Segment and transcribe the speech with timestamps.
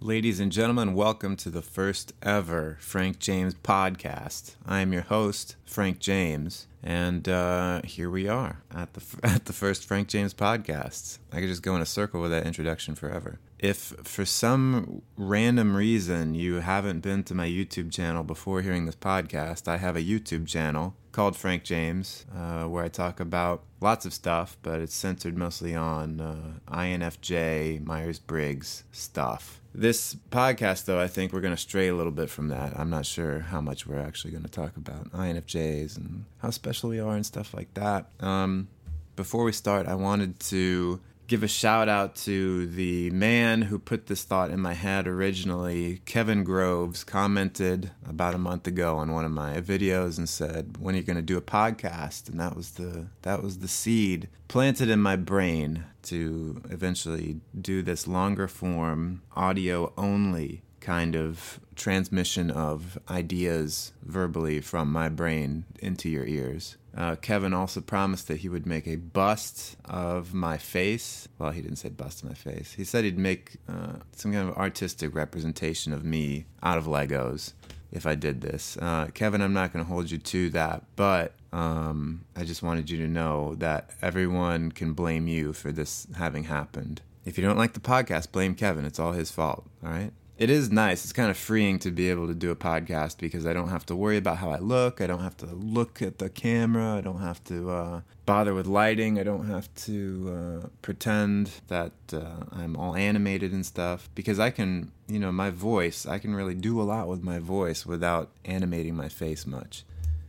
[0.00, 4.54] Ladies and gentlemen, welcome to the first ever Frank James podcast.
[4.64, 9.52] I am your host, Frank James, and uh, here we are at the at the
[9.52, 11.18] first Frank James podcast.
[11.32, 13.40] I could just go in a circle with that introduction forever.
[13.58, 18.94] If for some random reason you haven't been to my YouTube channel before hearing this
[18.94, 24.06] podcast, I have a YouTube channel called Frank James uh, where I talk about lots
[24.06, 29.60] of stuff, but it's centered mostly on uh, INFJ, Myers Briggs stuff.
[29.78, 32.76] This podcast, though, I think we're going to stray a little bit from that.
[32.76, 36.90] I'm not sure how much we're actually going to talk about INFJs and how special
[36.90, 38.10] we are and stuff like that.
[38.18, 38.66] Um,
[39.14, 44.06] before we start, I wanted to give a shout out to the man who put
[44.06, 46.00] this thought in my head originally.
[46.06, 50.94] Kevin Groves commented about a month ago on one of my videos and said, "When
[50.94, 54.28] are you going to do a podcast?" And that was the that was the seed
[54.48, 62.50] planted in my brain to eventually do this longer form audio only kind of transmission
[62.50, 66.78] of ideas verbally from my brain into your ears.
[66.98, 71.28] Uh, Kevin also promised that he would make a bust of my face.
[71.38, 72.72] Well, he didn't say bust of my face.
[72.72, 77.52] He said he'd make uh, some kind of artistic representation of me out of Legos
[77.92, 78.76] if I did this.
[78.82, 82.90] Uh, Kevin, I'm not going to hold you to that, but um, I just wanted
[82.90, 87.00] you to know that everyone can blame you for this having happened.
[87.24, 88.84] If you don't like the podcast, blame Kevin.
[88.84, 90.12] It's all his fault, all right?
[90.38, 91.02] It is nice.
[91.02, 93.84] It's kind of freeing to be able to do a podcast because I don't have
[93.86, 95.00] to worry about how I look.
[95.00, 96.94] I don't have to look at the camera.
[96.94, 99.18] I don't have to uh, bother with lighting.
[99.18, 104.50] I don't have to uh, pretend that uh, I'm all animated and stuff because I
[104.50, 108.30] can, you know, my voice, I can really do a lot with my voice without
[108.44, 109.84] animating my face much.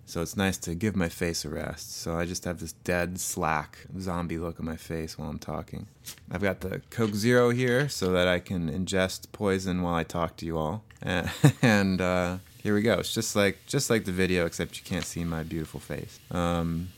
[0.09, 1.95] So it's nice to give my face a rest.
[1.95, 5.85] So I just have this dead, slack, zombie look on my face while I'm talking.
[6.31, 10.35] I've got the Coke Zero here so that I can ingest poison while I talk
[10.37, 10.83] to you all.
[11.61, 12.95] And uh, here we go.
[12.95, 16.19] It's just like just like the video, except you can't see my beautiful face.
[16.31, 16.89] Um,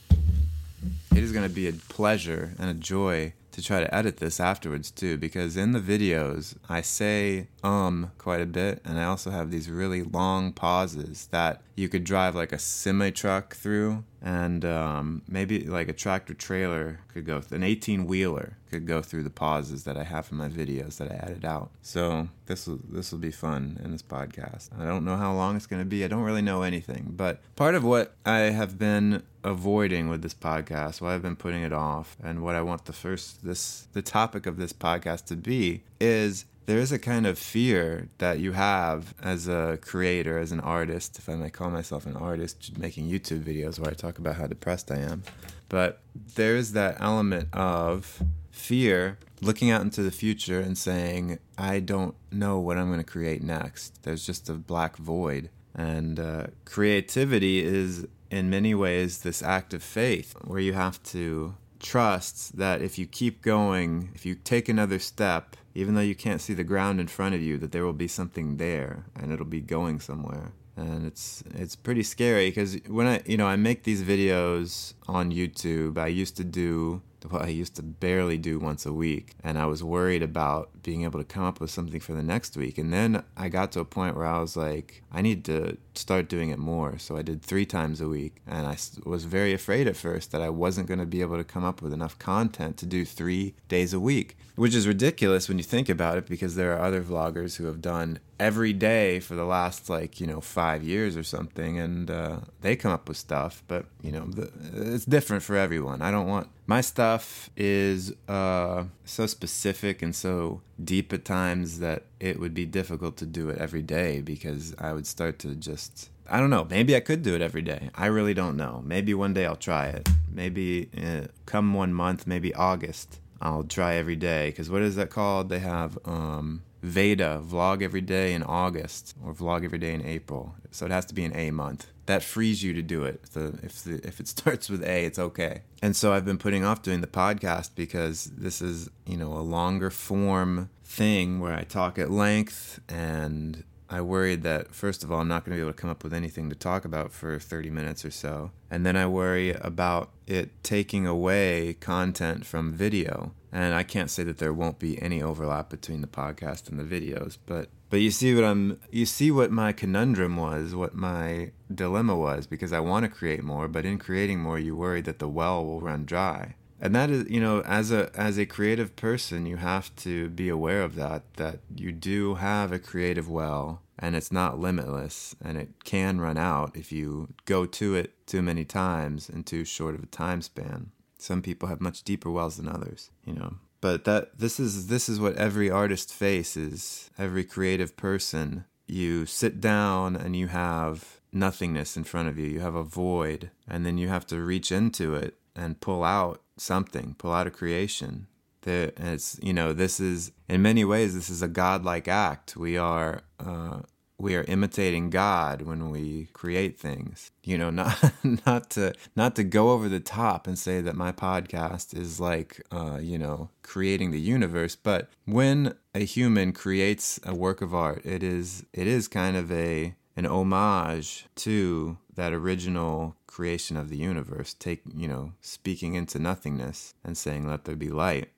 [1.14, 4.40] it is going to be a pleasure and a joy to try to edit this
[4.40, 9.32] afterwards too because in the videos I say um quite a bit and I also
[9.32, 14.64] have these really long pauses that you could drive like a semi truck through and
[14.64, 19.24] um, maybe like a tractor trailer could go th- an 18 wheeler could go through
[19.24, 21.72] the pauses that I have in my videos that I added out.
[21.82, 24.70] So this will this will be fun in this podcast.
[24.78, 26.06] I don't know how long it's going to be.
[26.06, 30.36] I don't really know anything, but part of what I have been avoiding with this
[30.36, 34.02] podcast, why I've been putting it off, and what I want the first this the
[34.02, 38.52] topic of this podcast to be is there is a kind of fear that you
[38.54, 43.10] have as a creator, as an artist, if I may call myself an artist, making
[43.10, 45.24] YouTube videos where I talk about how depressed I am.
[45.70, 46.02] But
[46.36, 48.22] there's that element of
[48.52, 53.04] fear looking out into the future and saying, I don't know what I'm going to
[53.04, 54.04] create next.
[54.04, 55.50] There's just a black void.
[55.74, 61.56] And uh, creativity is, in many ways, this act of faith where you have to
[61.80, 66.42] trust that if you keep going, if you take another step, even though you can't
[66.42, 69.46] see the ground in front of you, that there will be something there and it'll
[69.46, 70.52] be going somewhere.
[70.76, 75.32] And it's it's pretty scary because when I you know I make these videos on
[75.32, 79.36] YouTube, I used to do what I used to barely do once a week.
[79.44, 82.58] And I was worried about being able to come up with something for the next
[82.58, 82.78] week.
[82.78, 86.30] And then I got to a point where I was like, I need to start
[86.30, 86.98] doing it more.
[86.98, 88.42] So I did three times a week.
[88.48, 91.44] And I was very afraid at first that I wasn't going to be able to
[91.44, 95.58] come up with enough content to do three days a week, which is ridiculous when
[95.58, 99.36] you think about it because there are other vloggers who have done every day for
[99.36, 103.16] the last like you know five years or something and uh, they come up with
[103.16, 104.52] stuff but you know the,
[104.92, 110.60] it's different for everyone i don't want my stuff is uh, so specific and so
[110.84, 114.92] deep at times that it would be difficult to do it every day because i
[114.92, 116.66] would start to just I don't know.
[116.70, 117.90] Maybe I could do it every day.
[117.94, 118.82] I really don't know.
[118.86, 120.08] Maybe one day I'll try it.
[120.32, 124.50] Maybe uh, come one month, maybe August, I'll try every day.
[124.50, 125.50] Because what is that called?
[125.50, 130.56] They have um, Veda, vlog every day in August or vlog every day in April.
[130.72, 131.88] So it has to be an A month.
[132.08, 133.24] That frees you to do it.
[133.34, 135.62] The, if, the, if it starts with A, it's okay.
[135.82, 139.42] And so I've been putting off doing the podcast because this is, you know, a
[139.42, 145.20] longer form thing where I talk at length and I worried that, first of all,
[145.20, 147.38] I'm not going to be able to come up with anything to talk about for
[147.38, 148.52] 30 minutes or so.
[148.70, 153.34] And then I worry about it taking away content from video.
[153.52, 156.84] And I can't say that there won't be any overlap between the podcast and the
[156.84, 161.52] videos, but but you see what I'm you see what my conundrum was, what my
[161.74, 165.20] dilemma was because I want to create more, but in creating more you worry that
[165.20, 166.56] the well will run dry.
[166.80, 170.50] and that is you know as a as a creative person you have to be
[170.50, 175.58] aware of that that you do have a creative well and it's not limitless and
[175.58, 179.94] it can run out if you go to it too many times in too short
[179.94, 180.90] of a time span
[181.22, 185.10] some people have much deeper wells than others you know but that this is this
[185.10, 191.96] is what every artist faces every creative person you sit down and you have nothingness
[191.96, 195.16] in front of you you have a void and then you have to reach into
[195.16, 198.28] it and pull out something, pull out a creation.
[198.62, 202.56] That it's you know this is in many ways this is a godlike act.
[202.56, 203.80] We are uh,
[204.22, 207.32] we are imitating God when we create things.
[207.44, 207.98] You know, not
[208.46, 212.62] not to not to go over the top and say that my podcast is like
[212.72, 218.06] uh, you know creating the universe, but when a human creates a work of art,
[218.06, 223.98] it is it is kind of a an homage to that original creation of the
[223.98, 228.30] universe, take, you know, speaking into nothingness and saying, let there be light.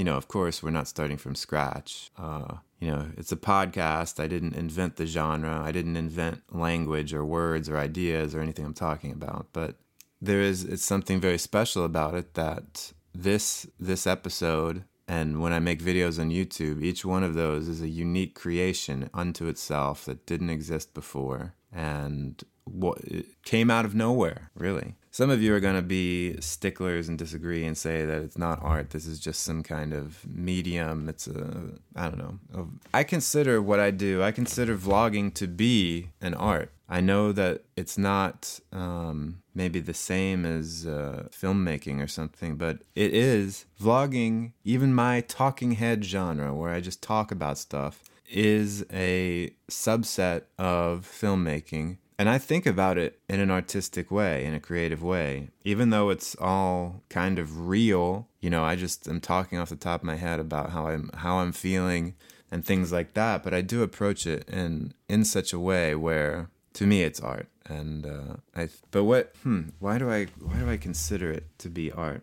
[0.00, 2.10] You know, of course, we're not starting from scratch.
[2.16, 4.18] Uh, you know, it's a podcast.
[4.18, 5.60] I didn't invent the genre.
[5.62, 9.48] I didn't invent language or words or ideas or anything I'm talking about.
[9.52, 9.74] But
[10.18, 15.58] there is, it's something very special about it that this, this episode and when I
[15.58, 20.24] make videos on YouTube, each one of those is a unique creation unto itself that
[20.24, 21.52] didn't exist before.
[21.70, 23.02] And what
[23.44, 24.94] came out of nowhere, really.
[25.12, 28.62] Some of you are going to be sticklers and disagree and say that it's not
[28.62, 28.90] art.
[28.90, 31.08] This is just some kind of medium.
[31.08, 32.68] It's a, I don't know.
[32.94, 36.70] I consider what I do, I consider vlogging to be an art.
[36.88, 42.78] I know that it's not um, maybe the same as uh, filmmaking or something, but
[42.96, 43.64] it is.
[43.80, 50.42] Vlogging, even my talking head genre, where I just talk about stuff, is a subset
[50.58, 51.98] of filmmaking.
[52.20, 55.48] And I think about it in an artistic way, in a creative way.
[55.64, 59.76] Even though it's all kind of real, you know, I just am talking off the
[59.76, 62.14] top of my head about how I'm how I'm feeling
[62.50, 66.50] and things like that, but I do approach it in in such a way where
[66.74, 67.48] to me it's art.
[67.64, 71.70] And uh, i but what hmm why do i why do i consider it to
[71.70, 72.22] be art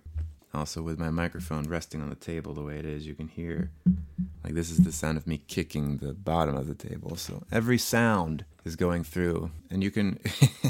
[0.58, 3.70] also with my microphone resting on the table the way it is you can hear
[4.48, 7.18] like this is the sound of me kicking the bottom of the table.
[7.18, 10.20] So every sound is going through and you can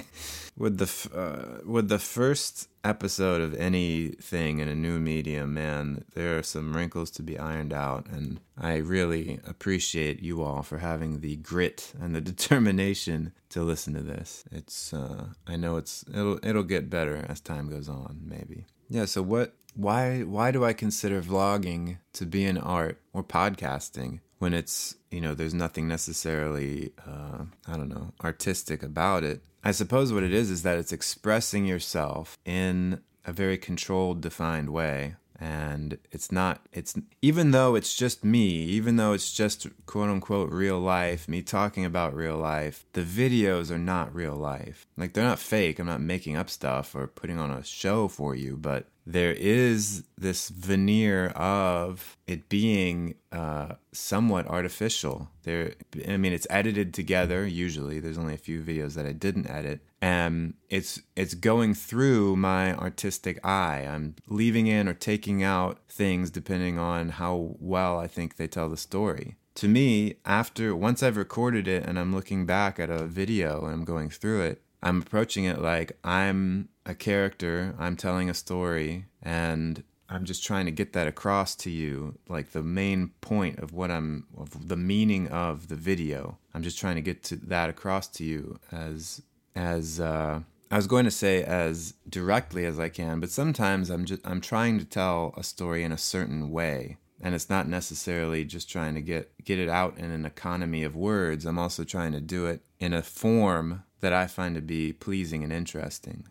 [0.58, 6.40] with the uh, with the first episode of anything in a new medium man there
[6.40, 11.20] are some wrinkles to be ironed out and i really appreciate you all for having
[11.20, 14.44] the grit and the determination to listen to this.
[14.52, 18.66] It's uh, i know it's it'll it'll get better as time goes on maybe.
[18.90, 24.20] Yeah so what why why do i consider vlogging to be an art or podcasting
[24.40, 29.42] when it's you know there's nothing necessarily uh, i don't know artistic about it?
[29.64, 34.70] I suppose what it is is that it's expressing yourself in a very controlled defined
[34.70, 35.16] way.
[35.40, 40.50] And it's not it's even though it's just me even though it's just quote unquote
[40.50, 44.88] real life me talking about real life the videos are not real life.
[44.98, 45.78] Like they're not fake.
[45.78, 50.04] I'm not making up stuff or putting on a show for you but there is
[50.18, 55.30] this veneer of it being uh, somewhat artificial.
[55.44, 55.76] There,
[56.06, 57.48] I mean, it's edited together.
[57.48, 62.36] Usually, there's only a few videos that I didn't edit, and it's it's going through
[62.36, 63.88] my artistic eye.
[63.90, 68.68] I'm leaving in or taking out things depending on how well I think they tell
[68.68, 69.38] the story.
[69.56, 73.74] To me, after once I've recorded it and I'm looking back at a video and
[73.74, 79.06] I'm going through it, I'm approaching it like I'm a character, I'm telling a story,
[79.22, 83.74] and I'm just trying to get that across to you, like the main point of
[83.74, 86.38] what I'm, of the meaning of the video.
[86.54, 89.22] I'm just trying to get to that across to you as,
[89.56, 94.06] as, uh, I was going to say as directly as I can, but sometimes I'm
[94.06, 96.98] just, I'm trying to tell a story in a certain way.
[97.20, 100.96] And it's not necessarily just trying to get, get it out in an economy of
[100.96, 101.46] words.
[101.46, 105.44] I'm also trying to do it in a form that I find to be pleasing
[105.44, 106.26] and interesting.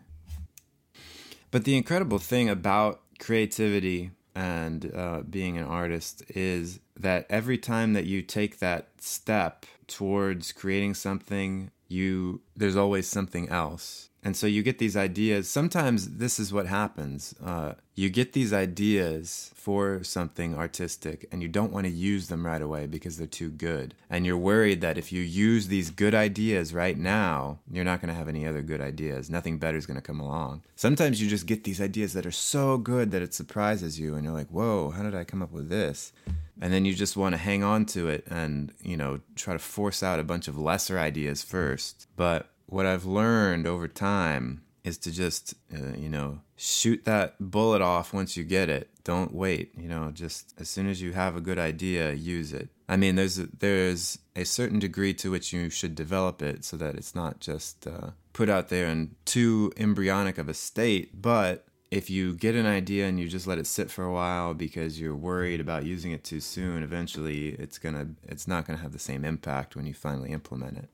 [1.51, 7.93] But the incredible thing about creativity and uh, being an artist is that every time
[7.93, 14.47] that you take that step towards creating something, you there's always something else and so
[14.47, 15.49] you get these ideas.
[15.49, 17.33] Sometimes this is what happens.
[17.43, 22.45] Uh, you get these ideas for something artistic and you don't want to use them
[22.45, 23.93] right away because they're too good.
[24.09, 28.09] And you're worried that if you use these good ideas right now, you're not going
[28.09, 29.29] to have any other good ideas.
[29.29, 30.63] Nothing better is going to come along.
[30.75, 34.25] Sometimes you just get these ideas that are so good that it surprises you and
[34.25, 36.11] you're like, whoa, how did I come up with this?
[36.59, 39.59] and then you just want to hang on to it and you know try to
[39.59, 44.97] force out a bunch of lesser ideas first but what I've learned over time is
[44.99, 48.89] to just, uh, you know, shoot that bullet off once you get it.
[49.03, 49.71] Don't wait.
[49.77, 52.69] You know, just as soon as you have a good idea, use it.
[52.87, 56.77] I mean, there's a, there's a certain degree to which you should develop it so
[56.77, 61.65] that it's not just uh, put out there in too embryonic of a state, but
[61.89, 64.99] if you get an idea and you just let it sit for a while because
[64.99, 68.99] you're worried about using it too soon, eventually it's gonna it's not gonna have the
[68.99, 70.89] same impact when you finally implement it.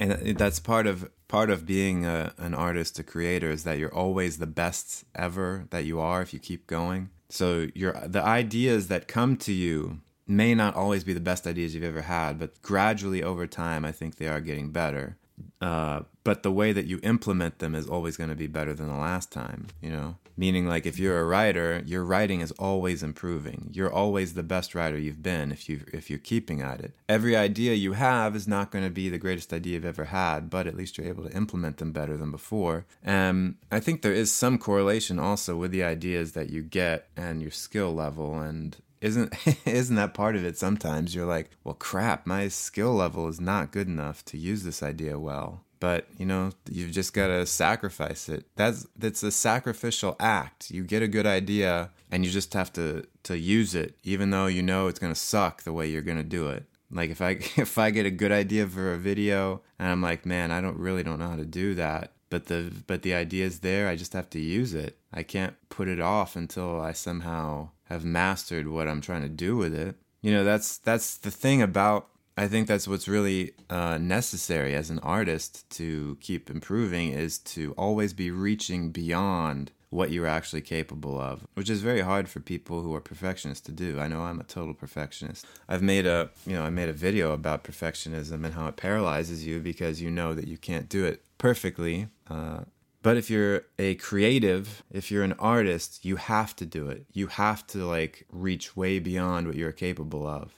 [0.00, 3.94] And that's part of part of being a, an artist, a creator, is that you're
[3.94, 7.10] always the best ever that you are if you keep going.
[7.28, 11.74] So your the ideas that come to you may not always be the best ideas
[11.74, 15.16] you've ever had, but gradually over time, I think they are getting better.
[15.60, 18.88] Uh, but the way that you implement them is always going to be better than
[18.88, 20.16] the last time, you know?
[20.36, 23.70] Meaning, like, if you're a writer, your writing is always improving.
[23.72, 26.92] You're always the best writer you've been if, you, if you're keeping at it.
[27.08, 30.50] Every idea you have is not going to be the greatest idea you've ever had,
[30.50, 32.84] but at least you're able to implement them better than before.
[33.02, 37.40] And I think there is some correlation also with the ideas that you get and
[37.40, 38.40] your skill level.
[38.40, 39.34] And isn't
[39.66, 41.14] isn't that part of it sometimes?
[41.14, 45.18] You're like well crap my skill level is not good enough to use this idea
[45.18, 45.60] well.
[45.78, 48.46] But you know you've just got to sacrifice it.
[48.56, 50.70] That's that's a sacrificial act.
[50.70, 54.46] You get a good idea and you just have to to use it even though
[54.46, 56.64] you know it's going to suck the way you're going to do it.
[56.90, 60.24] Like if i if i get a good idea for a video and i'm like
[60.24, 63.44] man i don't really don't know how to do that but the but the idea
[63.44, 64.96] is there i just have to use it.
[65.12, 69.56] I can't put it off until i somehow have mastered what i'm trying to do
[69.56, 73.98] with it you know that's that's the thing about I think that's what's really uh,
[73.98, 80.26] necessary as an artist to keep improving is to always be reaching beyond what you're
[80.26, 84.00] actually capable of, which is very hard for people who are perfectionists to do.
[84.00, 85.46] I know I'm a total perfectionist.
[85.68, 89.46] I've made a, you know, I made a video about perfectionism and how it paralyzes
[89.46, 92.08] you because you know that you can't do it perfectly.
[92.28, 92.62] Uh,
[93.04, 97.06] but if you're a creative, if you're an artist, you have to do it.
[97.12, 100.52] You have to like reach way beyond what you're capable of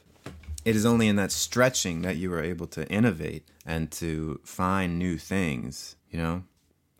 [0.67, 4.99] it is only in that stretching that you are able to innovate and to find
[4.99, 6.43] new things you know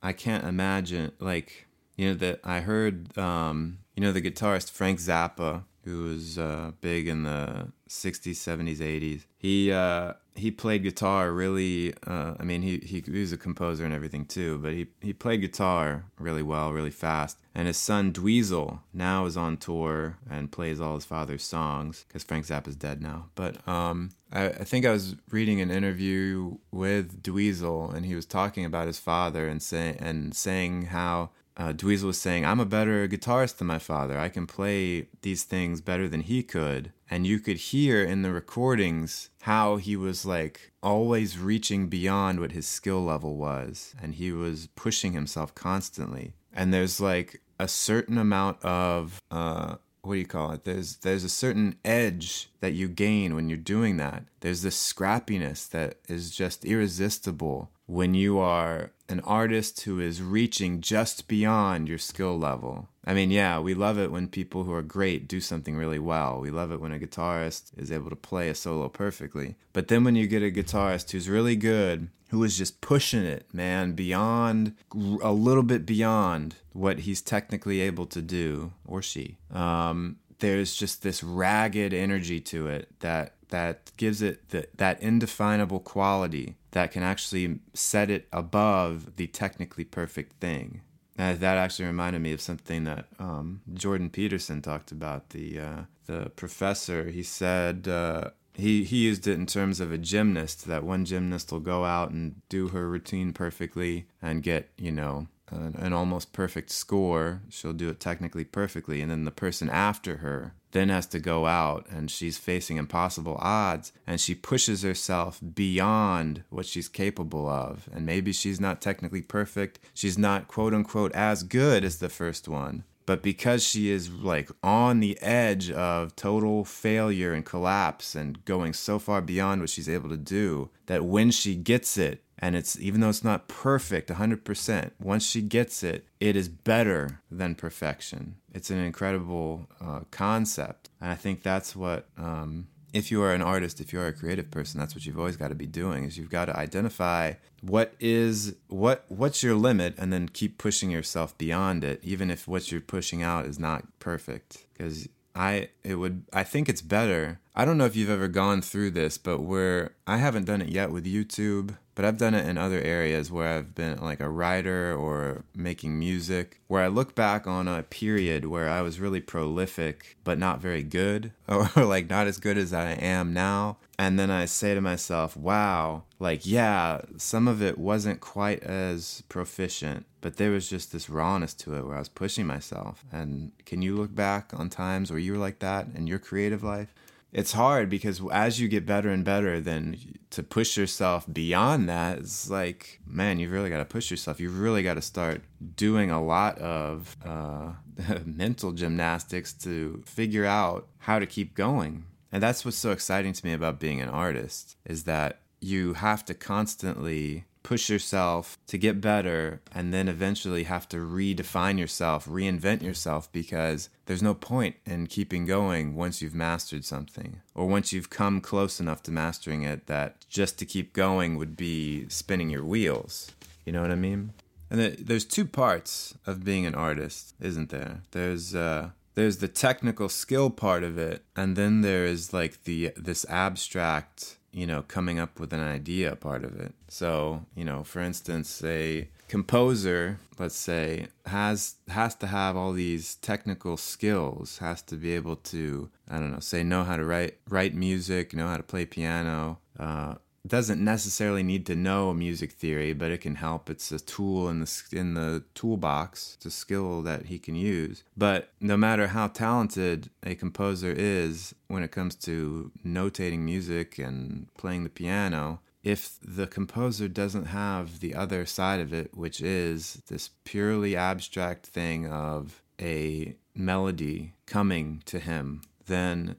[0.03, 5.01] i can't imagine like you know that i heard um you know the guitarist frank
[5.01, 11.33] zappa who was uh, big in the 60s 70s 80s he uh he played guitar
[11.33, 14.89] really uh, i mean he, he, he was a composer and everything too but he,
[15.01, 17.39] he played guitar really well really fast.
[17.55, 22.25] And his son dweezil now is on tour and plays all his father's songs because
[22.25, 23.31] frank zappa's dead now.
[23.35, 28.27] But um, I, I think i was reading an interview with dweezil and he was
[28.27, 32.67] talking about his father and, say, and saying how uh, Dweezil was saying, I'm a
[32.67, 34.19] better guitarist than my father.
[34.19, 36.93] I can play these things better than he could.
[37.09, 42.53] And you could hear in the recordings how he was like always reaching beyond what
[42.53, 43.95] his skill level was.
[44.03, 46.35] And he was pushing himself constantly.
[46.53, 50.65] And there's like a certain amount of, uh, what do you call it?
[50.65, 54.25] There's there's a certain edge that you gain when you're doing that.
[54.41, 60.81] There's this scrappiness that is just irresistible when you are an artist who is reaching
[60.81, 62.89] just beyond your skill level.
[63.05, 66.41] I mean, yeah, we love it when people who are great do something really well.
[66.41, 69.55] We love it when a guitarist is able to play a solo perfectly.
[69.73, 73.47] But then when you get a guitarist who's really good, who is just pushing it,
[73.53, 74.75] man, beyond
[75.23, 81.03] a little bit beyond what he's technically able to do, or she, um, there's just
[81.03, 87.03] this ragged energy to it that that gives it the, that indefinable quality that can
[87.03, 90.83] actually set it above the technically perfect thing.
[91.17, 95.31] And that actually reminded me of something that um, Jordan Peterson talked about.
[95.31, 99.97] The uh, the professor he said uh, he he used it in terms of a
[99.97, 100.67] gymnast.
[100.67, 105.29] That one gymnast will go out and do her routine perfectly and get you know
[105.51, 107.43] an, an almost perfect score.
[107.49, 111.47] She'll do it technically perfectly, and then the person after her then has to go
[111.47, 117.89] out and she's facing impossible odds and she pushes herself beyond what she's capable of.
[117.95, 122.47] And maybe she's not technically perfect, she's not quote unquote as good as the first
[122.47, 122.85] one.
[123.07, 128.75] But because she is like on the edge of total failure and collapse and going
[128.75, 132.79] so far beyond what she's able to do, that when she gets it, and it's
[132.79, 138.37] even though it's not perfect 100% once she gets it it is better than perfection.
[138.53, 140.91] It's an incredible uh, concept.
[141.01, 144.51] And i think that's what um, if you are an artist if you're a creative
[144.51, 147.95] person that's what you've always got to be doing is you've got to identify what
[148.01, 152.71] is what what's your limit and then keep pushing yourself beyond it even if what
[152.71, 154.65] you're pushing out is not perfect.
[154.73, 157.41] Because I it would I think it's better.
[157.55, 160.71] I don't know if you've ever gone through this, but where I haven't done it
[160.71, 164.29] yet with YouTube, but I've done it in other areas where I've been like a
[164.29, 169.23] writer or making music, where I look back on a period where I was really
[169.23, 173.79] prolific, but not very good, or like not as good as I am now.
[173.99, 179.23] And then I say to myself, wow, like, yeah, some of it wasn't quite as
[179.31, 183.07] proficient, but there was just this rawness to it where I was pushing myself.
[183.11, 186.63] And can you look back on times where you were like that in your creative
[186.63, 186.93] life?
[187.33, 189.99] It's hard because as you get better and better, then
[190.31, 194.41] to push yourself beyond that, it's like, man, you've really got to push yourself.
[194.41, 195.43] You've really got to start
[195.77, 197.73] doing a lot of uh,
[198.25, 202.05] mental gymnastics to figure out how to keep going.
[202.33, 206.25] And that's what's so exciting to me about being an artist is that you have
[206.27, 212.81] to constantly push yourself to get better and then eventually have to redefine yourself, reinvent
[212.81, 218.09] yourself because there's no point in keeping going once you've mastered something or once you've
[218.09, 222.65] come close enough to mastering it that just to keep going would be spinning your
[222.65, 223.33] wheels.
[223.65, 224.33] You know what I mean?
[224.71, 228.03] And there's two parts of being an artist, isn't there?
[228.13, 232.93] There's uh there's the technical skill part of it and then there is like the
[232.97, 236.73] this abstract you know, coming up with an idea part of it.
[236.89, 243.17] So, you know, for instance, a composer, let's say, has has to have all these
[243.17, 247.37] technical skills, has to be able to, I don't know, say know how to write
[247.51, 250.15] write music, know how to play piano, uh,
[250.49, 253.69] doesn't necessarily need to know music theory, but it can help.
[253.71, 256.35] It's a tool in the in the toolbox.
[256.37, 258.05] It's a skill that he can use.
[258.17, 264.49] But no matter how talented a composer is when it comes to notating music and
[264.57, 270.03] playing the piano, if the composer doesn't have the other side of it, which is
[270.09, 276.37] this purely abstract thing of a melody coming to him, then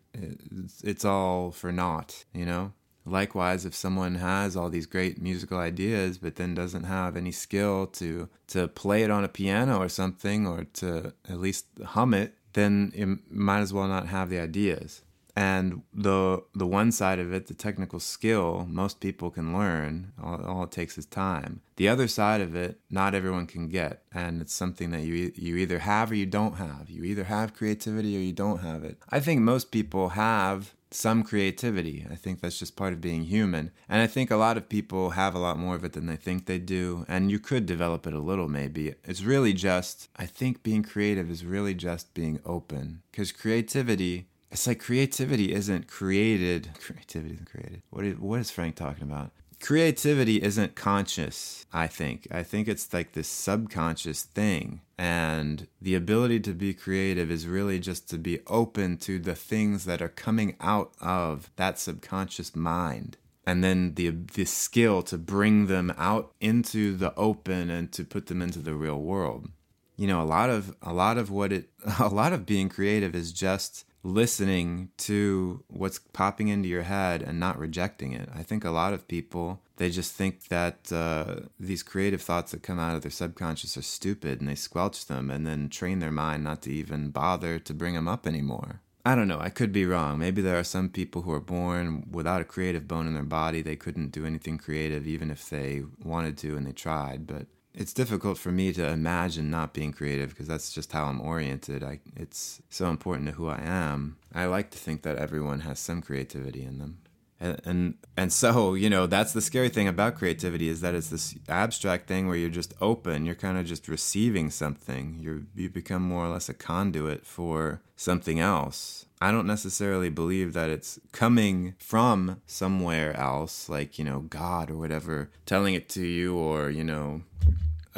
[0.84, 2.74] it's all for naught, you know?
[3.08, 7.88] Likewise if someone has all these great musical ideas but then doesn't have any skill
[7.88, 12.34] to to play it on a piano or something or to at least hum it
[12.58, 15.04] then it might as well not have the ideas.
[15.36, 20.12] And the the one side of it the technical skill most people can learn.
[20.22, 21.62] All, all it takes is time.
[21.76, 24.02] The other side of it not everyone can get.
[24.12, 26.90] And it's something that you you either have or you don't have.
[26.90, 28.98] You either have creativity or you don't have it.
[29.12, 32.06] I think most people have some creativity.
[32.10, 33.72] I think that's just part of being human.
[33.90, 36.16] And I think a lot of people have a lot more of it than they
[36.16, 37.06] think they do.
[37.08, 38.96] And you could develop it a little, maybe.
[39.04, 43.02] It's really just, I think being creative is really just being open.
[43.12, 46.70] Because creativity, it's like creativity isn't created.
[46.80, 47.82] Creativity isn't created.
[47.90, 49.32] What is, what is Frank talking about?
[49.60, 52.28] Creativity isn't conscious, I think.
[52.32, 54.82] I think it's like this subconscious thing.
[54.98, 59.86] And the ability to be creative is really just to be open to the things
[59.86, 63.18] that are coming out of that subconscious mind.
[63.46, 68.26] And then the the skill to bring them out into the open and to put
[68.26, 69.50] them into the real world.
[69.96, 73.16] You know, a lot of a lot of what it a lot of being creative
[73.16, 78.30] is just listening to what's popping into your head and not rejecting it.
[78.34, 82.64] I think a lot of people they just think that uh, these creative thoughts that
[82.64, 86.12] come out of their subconscious are stupid and they squelch them and then train their
[86.12, 88.82] mind not to even bother to bring them up anymore.
[89.06, 90.20] I don't know, I could be wrong.
[90.20, 93.62] Maybe there are some people who are born without a creative bone in their body.
[93.62, 97.46] They couldn't do anything creative even if they wanted to and they tried, but
[97.78, 101.84] it's difficult for me to imagine not being creative because that's just how I'm oriented.
[101.84, 104.18] I, it's so important to who I am.
[104.34, 106.98] I like to think that everyone has some creativity in them.
[107.40, 111.10] And, and and so you know that's the scary thing about creativity is that it's
[111.10, 115.70] this abstract thing where you're just open you're kind of just receiving something you you
[115.70, 121.00] become more or less a conduit for something else I don't necessarily believe that it's
[121.12, 126.70] coming from somewhere else, like, you know, God or whatever, telling it to you, or,
[126.70, 127.24] you know,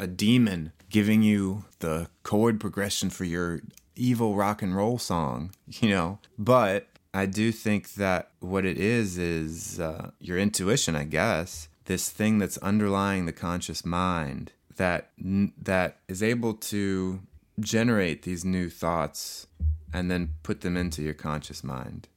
[0.00, 3.60] a demon giving you the chord progression for your
[3.94, 6.18] evil rock and roll song, you know.
[6.38, 11.68] But I do think that what it is is uh, your intuition, I guess.
[11.84, 17.20] This thing that's underlying the conscious mind that that is able to
[17.58, 19.46] generate these new thoughts
[19.92, 22.08] and then put them into your conscious mind.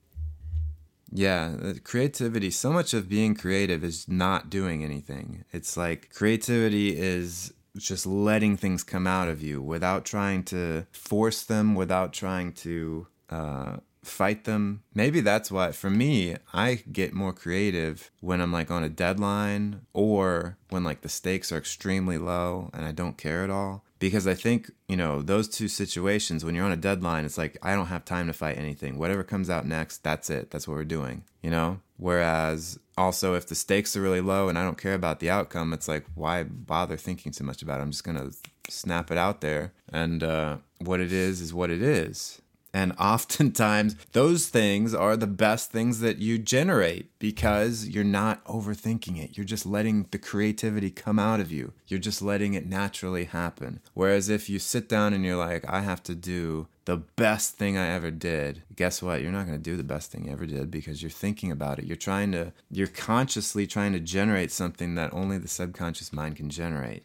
[1.12, 5.44] Yeah, creativity, so much of being creative is not doing anything.
[5.52, 11.44] It's like creativity is just letting things come out of you without trying to force
[11.44, 14.84] them, without trying to uh, fight them.
[14.94, 19.82] Maybe that's why, for me, I get more creative when I'm like on a deadline
[19.94, 24.28] or when like the stakes are extremely low and I don't care at all because
[24.28, 27.74] I think, you know, those two situations, when you're on a deadline, it's like, I
[27.74, 28.98] don't have time to fight anything.
[28.98, 30.52] Whatever comes out next, that's it.
[30.52, 31.80] That's what we're doing, you know?
[31.98, 35.74] Whereas also, if the stakes are really low and I don't care about the outcome,
[35.74, 37.84] it's like, why bother thinking so much about it?
[37.84, 38.34] I'm just to
[38.70, 39.74] snap it out there.
[39.92, 42.42] And uh, what it is, is what it is.
[42.74, 49.24] And oftentimes, those things are the best things that you generate because you're not overthinking
[49.24, 49.38] it.
[49.38, 51.74] You're just letting the creativity come out of you.
[51.88, 53.80] You're just letting it naturally happen.
[53.94, 57.78] Whereas if you sit down and you're like, I have to do the best thing
[57.78, 59.22] I ever did, guess what?
[59.22, 61.80] You're not going to do the best thing you ever did because you're thinking about
[61.80, 61.86] it.
[61.86, 66.50] You're trying to, you're consciously trying to generate something that only the subconscious mind can
[66.50, 67.04] generate.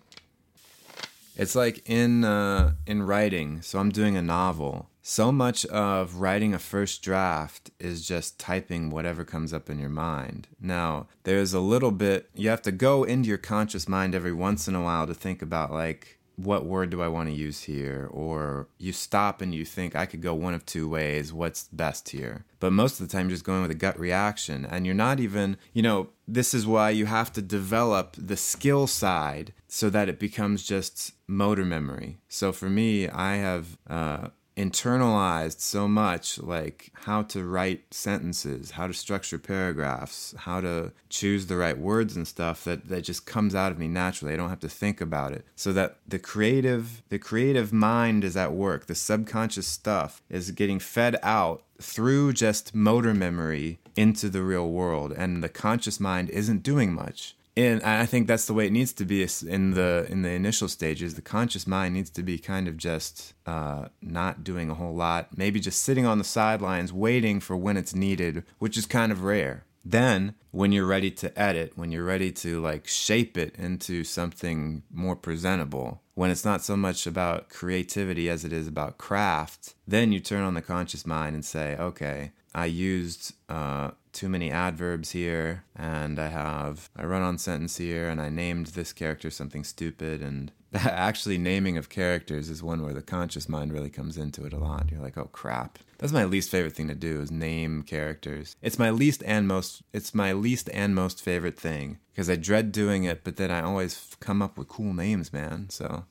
[1.38, 3.62] It's like in uh, in writing.
[3.62, 4.90] So I'm doing a novel.
[5.10, 9.88] So much of writing a first draft is just typing whatever comes up in your
[9.88, 10.48] mind.
[10.60, 14.68] Now, there's a little bit you have to go into your conscious mind every once
[14.68, 18.08] in a while to think about like what word do I want to use here?
[18.12, 21.32] Or you stop and you think, I could go one of two ways.
[21.32, 22.44] What's best here?
[22.60, 24.64] But most of the time, you're just going with a gut reaction.
[24.64, 28.86] And you're not even, you know, this is why you have to develop the skill
[28.86, 32.18] side so that it becomes just motor memory.
[32.28, 38.88] So for me, I have uh, internalized so much like how to write sentences, how
[38.88, 43.54] to structure paragraphs, how to choose the right words and stuff that, that just comes
[43.54, 44.34] out of me naturally.
[44.34, 45.46] I don't have to think about it.
[45.54, 48.86] So that the creative the creative mind is at work.
[48.86, 55.12] The subconscious stuff is getting fed out through just motor memory into the real world
[55.12, 58.92] and the conscious mind isn't doing much and I think that's the way it needs
[58.94, 61.14] to be in the in the initial stages.
[61.14, 65.36] The conscious mind needs to be kind of just uh, not doing a whole lot,
[65.36, 69.24] maybe just sitting on the sidelines, waiting for when it's needed, which is kind of
[69.24, 69.64] rare.
[69.84, 74.84] Then, when you're ready to edit, when you're ready to like shape it into something
[74.92, 80.12] more presentable, when it's not so much about creativity as it is about craft, then
[80.12, 85.10] you turn on the conscious mind and say, okay, I used uh, too many adverbs
[85.10, 89.64] here, and I have a run on sentence here, and I named this character something
[89.64, 90.22] stupid.
[90.22, 94.52] And actually, naming of characters is one where the conscious mind really comes into it
[94.52, 94.90] a lot.
[94.90, 95.78] You're like, oh crap.
[95.98, 98.54] That's my least favorite thing to do is name characters.
[98.62, 102.70] It's my least and most it's my least and most favorite thing because I dread
[102.70, 105.70] doing it, but then I always come up with cool names, man.
[105.70, 106.04] So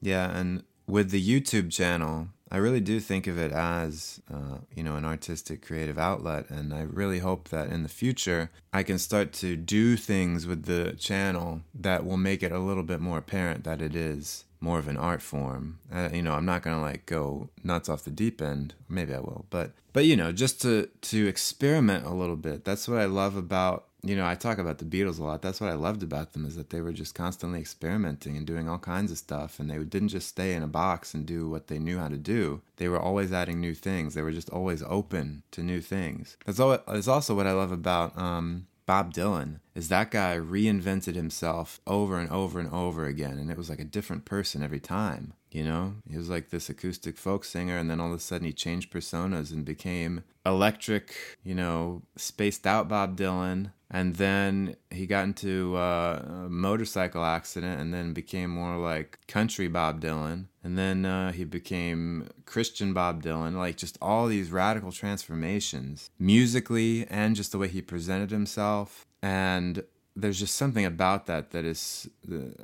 [0.00, 4.82] yeah, and with the YouTube channel, I really do think of it as, uh, you
[4.82, 6.48] know, an artistic creative outlet.
[6.48, 10.64] And I really hope that in the future I can start to do things with
[10.64, 14.78] the channel that will make it a little bit more apparent that it is more
[14.78, 15.78] of an art form.
[15.92, 18.74] Uh, you know, I'm not gonna like go nuts off the deep end.
[18.88, 22.64] Maybe I will, but but you know, just to to experiment a little bit.
[22.64, 25.42] That's what I love about you know, I talk about the Beatles a lot.
[25.42, 28.68] That's what I loved about them is that they were just constantly experimenting and doing
[28.68, 31.66] all kinds of stuff, and they didn't just stay in a box and do what
[31.68, 32.62] they knew how to do.
[32.76, 34.14] They were always adding new things.
[34.14, 36.36] They were just always open to new things.
[36.46, 42.18] That's, also what I love about um, Bob Dylan is that guy reinvented himself over
[42.18, 45.34] and over and over again, and it was like a different person every time.
[45.50, 48.46] You know, he was like this acoustic folk singer, and then all of a sudden
[48.46, 53.72] he changed personas and became electric, you know, spaced out Bob Dylan.
[53.88, 59.68] And then he got into uh, a motorcycle accident and then became more like country
[59.68, 60.46] Bob Dylan.
[60.64, 67.06] And then uh, he became Christian Bob Dylan, like just all these radical transformations musically
[67.08, 69.05] and just the way he presented himself.
[69.26, 69.82] And
[70.14, 72.08] there's just something about that that is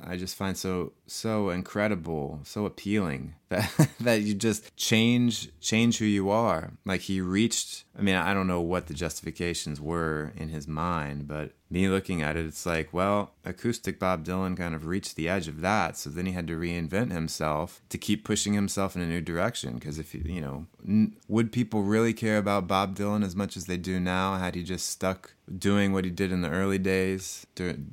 [0.01, 6.05] I just find so so incredible, so appealing that that you just change change who
[6.05, 6.71] you are.
[6.85, 11.27] Like he reached I mean, I don't know what the justifications were in his mind,
[11.27, 15.29] but me looking at it, it's like, well, acoustic Bob Dylan kind of reached the
[15.29, 15.95] edge of that.
[15.97, 19.75] So then he had to reinvent himself to keep pushing himself in a new direction.
[19.75, 23.65] Because if you, know, n- would people really care about Bob Dylan as much as
[23.65, 27.45] they do now had he just stuck doing what he did in the early days,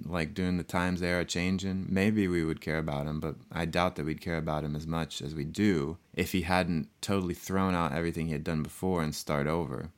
[0.06, 1.86] like during the times they are changing?
[1.90, 4.86] Maybe we would care about him, but I doubt that we'd care about him as
[4.86, 9.02] much as we do if he hadn't totally thrown out everything he had done before
[9.02, 9.90] and start over.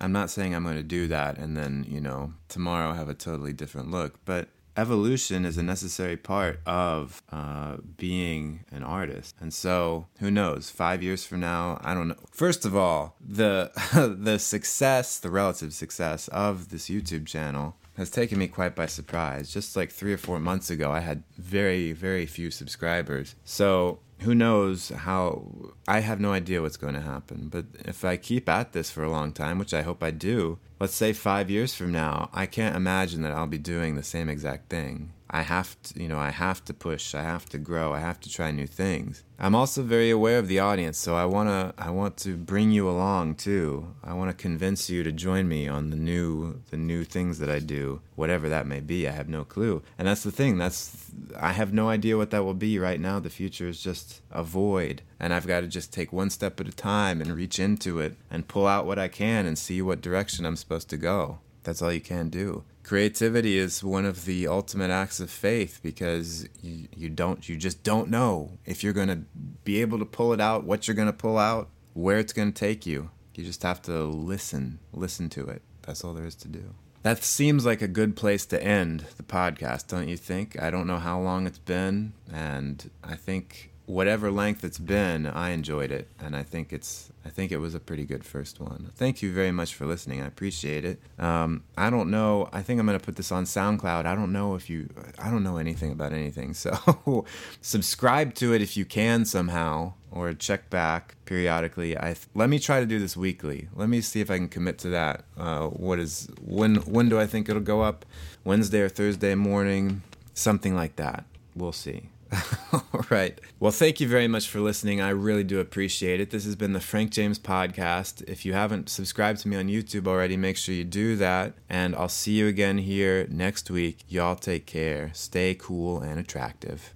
[0.00, 3.14] I'm not saying I'm going to do that and then, you know, tomorrow have a
[3.14, 9.36] totally different look, but evolution is a necessary part of uh, being an artist.
[9.40, 10.70] And so, who knows?
[10.70, 12.16] Five years from now, I don't know.
[12.30, 13.70] First of all, the
[14.18, 19.52] the success, the relative success of this YouTube channel has taken me quite by surprise.
[19.52, 23.34] Just like three or four months ago, I had very, very few subscribers.
[23.44, 27.48] So who knows how I have no idea what's going to happen.
[27.48, 30.58] But if I keep at this for a long time, which I hope I do,
[30.80, 34.28] let's say five years from now, I can't imagine that I'll be doing the same
[34.28, 35.12] exact thing.
[35.32, 38.20] I have to, you know, I have to push, I have to grow, I have
[38.20, 39.24] to try new things.
[39.38, 42.70] I'm also very aware of the audience, so I want to I want to bring
[42.70, 43.94] you along too.
[44.04, 47.50] I want to convince you to join me on the new the new things that
[47.50, 49.08] I do, whatever that may be.
[49.08, 49.82] I have no clue.
[49.98, 50.58] And that's the thing.
[50.58, 53.18] That's I have no idea what that will be right now.
[53.18, 56.68] The future is just a void, and I've got to just take one step at
[56.68, 60.02] a time and reach into it and pull out what I can and see what
[60.02, 61.38] direction I'm supposed to go.
[61.64, 62.64] That's all you can do.
[62.82, 67.82] Creativity is one of the ultimate acts of faith because you, you don't you just
[67.82, 69.20] don't know if you're going to
[69.64, 72.52] be able to pull it out what you're going to pull out where it's going
[72.52, 73.10] to take you.
[73.34, 75.62] You just have to listen listen to it.
[75.82, 76.74] That's all there is to do.
[77.02, 80.60] That seems like a good place to end the podcast don't you think?
[80.60, 85.50] I don't know how long it's been and i think whatever length it's been, I
[85.50, 88.90] enjoyed it, and I think it's I think it was a pretty good first one.
[88.96, 90.20] Thank you very much for listening.
[90.20, 91.00] I appreciate it.
[91.18, 92.48] Um, I don't know.
[92.52, 94.06] I think I'm gonna put this on SoundCloud.
[94.06, 94.88] I don't know if you.
[95.18, 96.54] I don't know anything about anything.
[96.62, 97.24] So
[97.60, 101.98] subscribe to it if you can somehow, or check back periodically.
[101.98, 103.68] I let me try to do this weekly.
[103.74, 105.24] Let me see if I can commit to that.
[105.36, 106.76] Uh, what is when?
[106.76, 108.04] When do I think it'll go up?
[108.44, 110.02] Wednesday or Thursday morning?
[110.34, 111.24] Something like that.
[111.54, 112.10] We'll see.
[112.72, 113.38] All right.
[113.60, 115.00] Well, thank you very much for listening.
[115.00, 116.30] I really do appreciate it.
[116.30, 118.22] This has been the Frank James Podcast.
[118.28, 121.54] If you haven't subscribed to me on YouTube already, make sure you do that.
[121.68, 123.98] And I'll see you again here next week.
[124.08, 125.10] Y'all take care.
[125.12, 126.94] Stay cool and attractive.